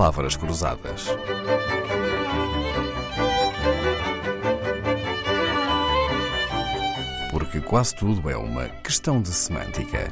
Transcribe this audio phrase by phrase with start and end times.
[0.00, 1.08] Palavras Cruzadas.
[7.30, 10.10] Porque quase tudo é uma questão de semântica.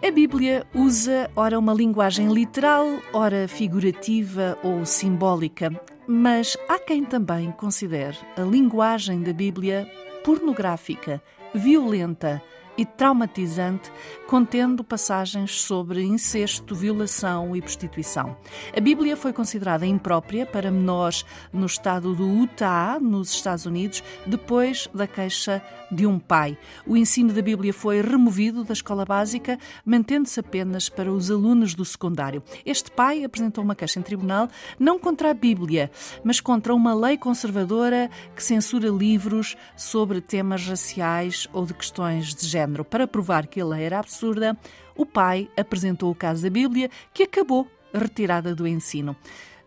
[0.00, 5.72] A Bíblia usa ora uma linguagem literal, ora figurativa ou simbólica,
[6.06, 9.90] mas há quem também considere a linguagem da Bíblia
[10.22, 11.20] pornográfica,
[11.52, 12.40] violenta
[12.76, 13.90] e traumatizante,
[14.26, 18.36] contendo passagens sobre incesto, violação e prostituição.
[18.76, 24.88] A Bíblia foi considerada imprópria para menores no estado do Utah, nos Estados Unidos, depois
[24.92, 26.58] da queixa de um pai.
[26.86, 31.84] O ensino da Bíblia foi removido da escola básica, mantendo-se apenas para os alunos do
[31.84, 32.42] secundário.
[32.64, 34.48] Este pai apresentou uma queixa em tribunal,
[34.78, 35.90] não contra a Bíblia,
[36.24, 42.46] mas contra uma lei conservadora que censura livros sobre temas raciais ou de questões de
[42.46, 44.56] género Para provar que a lei era absurda,
[44.96, 49.16] o pai apresentou o caso da Bíblia, que acabou retirada do ensino.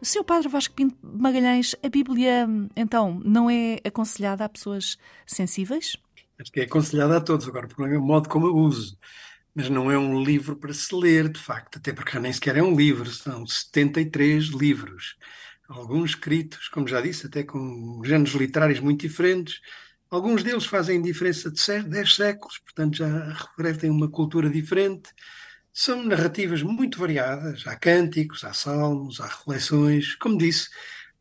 [0.02, 5.98] Seu padre Vasco Pinto Magalhães, a Bíblia, então, não é aconselhada a pessoas sensíveis?
[6.40, 7.48] Acho que é aconselhada a todos.
[7.48, 8.98] Agora, o problema é o modo como eu uso.
[9.54, 12.64] Mas não é um livro para se ler, de facto, até porque nem sequer é
[12.64, 15.18] um livro, são 73 livros.
[15.68, 19.60] Alguns escritos, como já disse, até com géneros literários muito diferentes,
[20.10, 25.10] Alguns deles fazem diferença de 10 séculos, portanto já refletem uma cultura diferente.
[25.72, 30.68] São narrativas muito variadas, há cânticos, há salmos, há reflexões, como disse,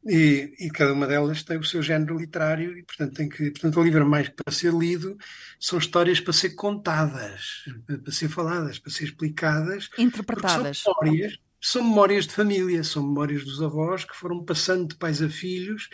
[0.06, 3.78] e, e, cada uma delas tem o seu género literário e, portanto, tem que, portanto,
[3.78, 5.19] o livro é mais para ser lido,
[5.61, 7.64] são histórias para ser contadas,
[8.03, 9.91] para ser faladas, para ser explicadas.
[9.98, 10.78] Interpretadas.
[10.78, 15.20] São memórias, são memórias de família, são memórias dos avós que foram passando de pais
[15.20, 15.91] a filhos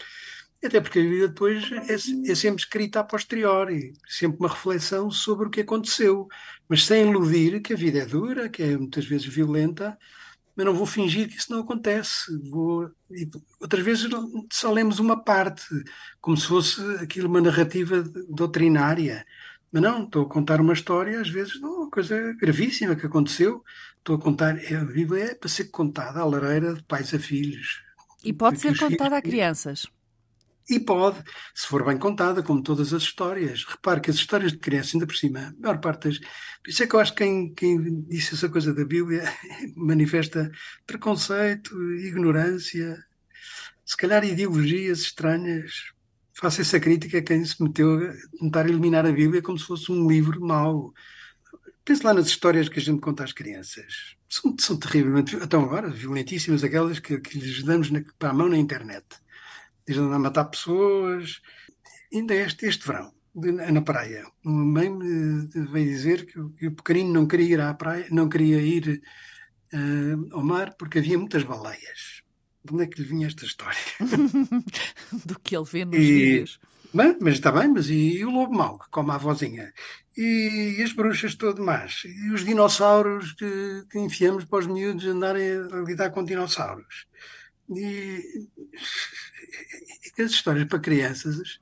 [0.66, 5.46] até porque a Bíblia depois é, é, sempre escrita a posteriori, sempre uma reflexão sobre
[5.46, 6.28] o que aconteceu,
[6.68, 9.98] mas sem iludir que a vida é dura, que é muitas vezes violenta,
[10.56, 12.30] mas não vou fingir que isso não acontece.
[12.50, 12.90] Vou,
[13.60, 14.08] outras vezes
[14.52, 15.64] só lemos uma parte,
[16.20, 19.26] como se fosse aquilo uma narrativa doutrinária.
[19.72, 23.64] Mas não, estou a contar uma história, às vezes, não, uma coisa gravíssima que aconteceu.
[23.98, 27.82] Estou a contar, a Bíblia é para ser contada à lareira de pais a filhos.
[28.22, 29.86] E pode ser contada a crianças.
[30.68, 31.22] E pode,
[31.54, 33.64] se for bem contada, como todas as histórias.
[33.64, 36.18] Repare que as histórias de criança, ainda por cima, a maior parte das.
[36.18, 39.24] Por isso é que eu acho que quem, quem disse essa coisa da Bíblia
[39.76, 40.50] manifesta
[40.86, 42.96] preconceito, ignorância,
[43.84, 45.92] se calhar ideologias estranhas.
[46.32, 49.92] Faço essa crítica a quem se meteu a tentar eliminar a Bíblia como se fosse
[49.92, 50.94] um livro mau.
[51.84, 54.16] Pense lá nas histórias que a gente conta às crianças.
[54.28, 58.48] São, são terrivelmente, até agora, violentíssimas, aquelas que, que lhes damos na, para a mão
[58.48, 59.04] na internet
[59.86, 61.40] desde andar a matar pessoas.
[62.12, 63.12] Ainda este, este verão,
[63.72, 67.74] na praia, uma mãe me veio dizer que, que, o pequenino não queria ir à
[67.74, 69.02] praia, não queria ir
[69.72, 72.22] uh, ao mar porque havia muitas baleias.
[72.64, 73.78] De onde é que lhe vinha esta história?
[75.26, 76.60] Do que ele vê nos vídeos.
[76.94, 79.72] Mas, mas está bem, mas e, e, o lobo mau, que come a vozinha?
[80.16, 82.04] E, e as bruxas todo mais?
[82.04, 87.06] E os dinossauros que, que enfiamos para os miúdos andarem a lidar com dinossauros?
[87.70, 88.48] E,
[90.18, 91.58] as histórias para crianças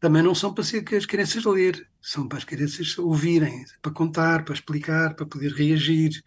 [0.00, 3.92] também não são para ser que as crianças ler, são para as crianças ouvirem, para
[3.92, 6.22] contar, para explicar, para poder reagir.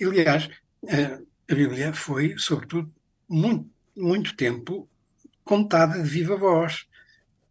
[0.00, 0.48] E, aliás,
[0.88, 2.92] a Bíblia foi, sobretudo,
[3.28, 4.88] muito, muito tempo
[5.44, 6.86] contada de viva voz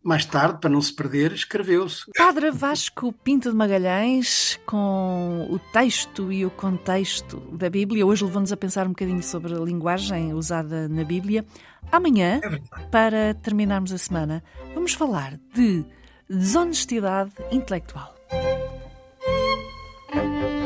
[0.04, 2.04] mais tarde, para não se perder, escreveu-se.
[2.18, 8.52] Padre Vasco Pinto de Magalhães, com o texto e o contexto da Bíblia, hoje levou-nos
[8.52, 11.46] a pensar um bocadinho sobre a linguagem usada na Bíblia.
[11.92, 14.44] Amanhã, é para terminarmos a semana,
[14.74, 15.86] vamos falar de
[16.30, 18.14] desonestidade intelectual.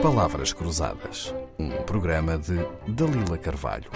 [0.02, 2.56] Palavras Cruzadas, um programa de
[2.88, 3.90] Dalila Carvalho.